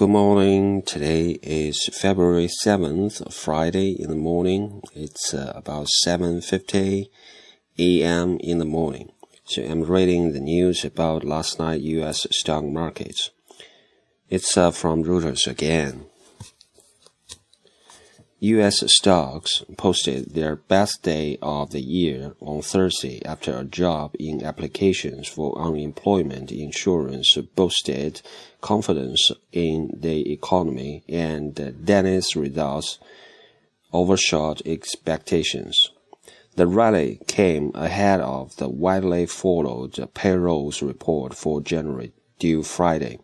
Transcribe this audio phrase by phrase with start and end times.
[0.00, 0.80] Good morning.
[0.80, 4.80] Today is February 7th, Friday in the morning.
[4.94, 7.10] It's uh, about 7:50
[7.78, 8.38] a.m.
[8.40, 9.12] in the morning.
[9.44, 13.28] So I'm reading the news about last night US stock markets.
[14.30, 16.06] It's uh, from Reuters again.
[18.42, 18.82] U.S.
[18.86, 25.28] stocks posted their best day of the year on Thursday after a drop in applications
[25.28, 28.22] for unemployment insurance boosted
[28.62, 32.98] confidence in the economy and Dennis results
[33.92, 35.90] overshot expectations.
[36.56, 43.18] The rally came ahead of the widely followed payrolls report for January due Friday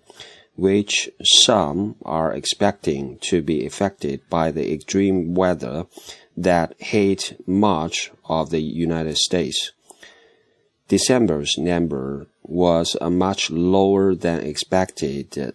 [0.56, 5.86] which some are expecting to be affected by the extreme weather
[6.36, 9.72] that hit much of the United States.
[10.88, 15.52] December's number was a much lower than expected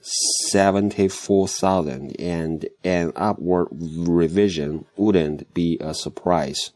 [0.49, 6.71] 74,000 and an upward revision wouldn't be a surprise.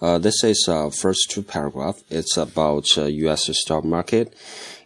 [0.00, 2.02] Uh, this is uh, first two paragraph.
[2.10, 3.48] It's about uh, U.S.
[3.52, 4.34] stock market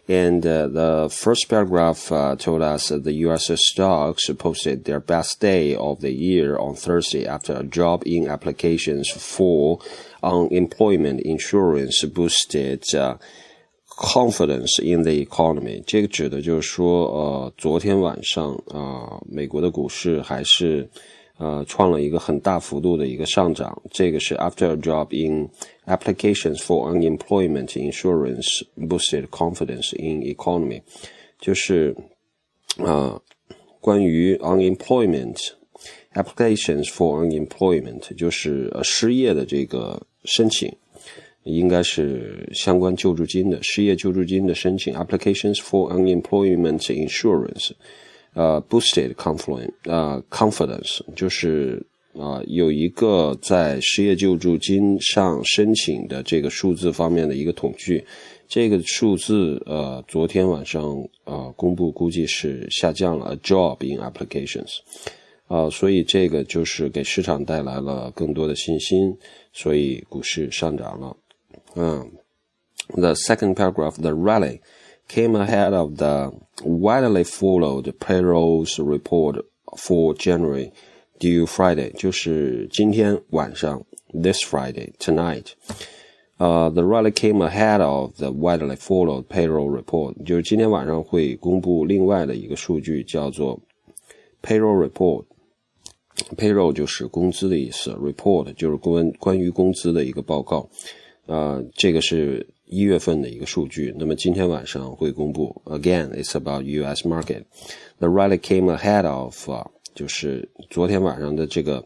[0.08, 3.50] and uh, the first paragraph uh, told us that the U.S.
[3.54, 9.08] stocks posted their best day of the year on Thursday after a drop in applications
[9.10, 9.78] for
[10.22, 13.16] unemployment insurance boosted uh,
[13.98, 15.82] confidence in the economy。
[15.86, 20.88] 这个指的就是说，呃，昨天晚上啊、呃，美国的股市还是。
[21.37, 23.79] 呃，创了一个很大幅度的一个上涨。
[23.91, 25.47] 这个是 after a drop in
[25.85, 30.81] applications for unemployment insurance boosted confidence in economy，
[31.39, 31.95] 就是
[32.77, 33.21] 啊，
[33.79, 35.37] 关于 unemployment
[36.13, 40.75] applications for unemployment，就是呃失业的这个申请，
[41.43, 47.71] 应该是相关救助金的失业救助金的申请 applications for unemployment insurance。
[48.37, 58.03] 呃，boosted confidence，呃，confidence 就是啊，有一个在失业救助金上申请的这个数字方面的一个统计，
[58.47, 60.83] 这个数字呃，昨天晚上
[61.23, 64.81] 啊公布，估计是下降了，a job in applications，
[65.47, 69.17] 啊，所以这个就是给市场带来了更多的信心，
[69.51, 71.17] 所以股市上涨了。
[71.75, 72.11] 嗯
[72.89, 74.59] ，the second paragraph，the rally。
[75.08, 76.32] came ahead of the
[76.64, 79.44] widely followed payrolls report
[79.76, 80.72] for January
[81.18, 85.52] due Friday，就是今天晚上 this Friday tonight。
[86.38, 93.60] 呃、uh,，the rally came ahead of the widely followed payroll report，就是今天晚上会公布另外的一个数据，叫做
[94.42, 100.68] payroll report。payroll 就是工资的意思，report 就是关关于工资的一个报告。
[101.26, 105.61] 呃，这个是 一月份的一个数据，那么今天晚上会公布。
[105.65, 107.07] Again, it's about U.S.
[107.07, 107.43] market.
[107.99, 109.49] The rally came ahead of，、
[109.95, 111.85] 就是昨天晚上的这个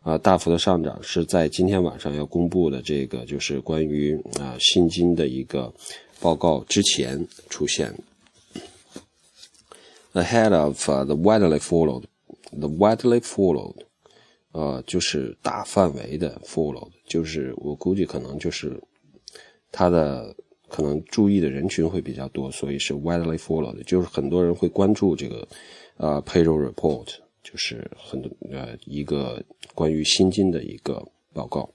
[0.00, 5.72] 啊、大幅的上涨是在今天晚上要公布的这个就是关于啊、呃、薪金的一个
[6.20, 7.94] 报告之前出现。
[10.14, 12.04] Ahead of、the widely followed,
[12.50, 13.76] the widely followed，
[14.50, 18.82] 呃，就是大范围的 followed，就是我估计可能就是
[19.71, 20.35] 它的
[20.67, 25.47] 可能注意的人群会比较多，所以是 widely followed，就是很多人会关注这个
[25.97, 31.69] 呃 payroll report，就是很多呃一个关于薪金的一个报告。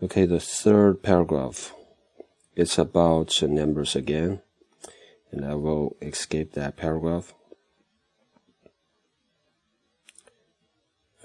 [0.00, 1.70] Okay, the third paragraph,
[2.56, 4.40] it's about numbers again,
[5.30, 7.32] and I will escape that paragraph.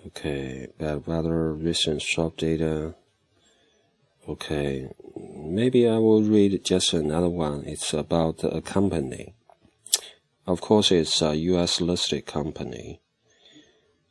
[0.06, 2.94] Okay, bad weather, recent shop data.
[4.28, 4.90] Okay,
[5.43, 7.65] maybe I will read just another one.
[7.67, 9.35] It's about a company.
[10.47, 11.81] Of course, it's a U.S.
[11.81, 13.01] listed company.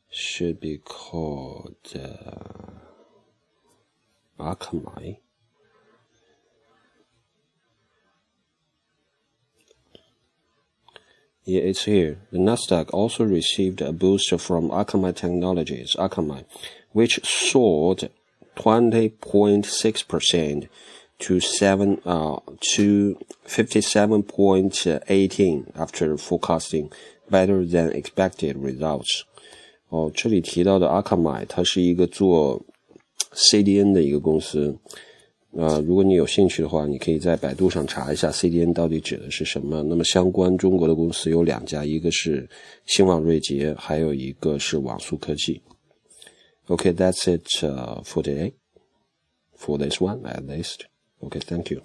[0.09, 2.71] Should be called uh,
[4.39, 5.17] Akamai.
[11.43, 12.19] Yeah, it's here.
[12.31, 16.45] The Nasdaq also received a boost from Akamai Technologies, Akamai,
[16.91, 18.11] which soared
[18.55, 20.69] 20.6%
[21.21, 22.39] to seven uh,
[22.75, 26.91] to 57.18 after forecasting
[27.29, 29.21] better than expected results。
[29.89, 32.61] 哦，这里提到的阿卡买，它是一个做
[33.33, 34.77] CDN 的一个公司。
[35.53, 39.83] 呃，如果你有兴趣的话，你可以在百度上查一下 CDN 到底指的是什么。
[39.83, 42.49] 那么相关中国的公司有两家，一个是
[42.85, 45.61] 新网瑞捷，还有一个是网宿科技。
[46.67, 48.53] Okay, that's it uh, for today.
[49.57, 50.85] For this one, at least.
[51.23, 51.81] Okay, thank you.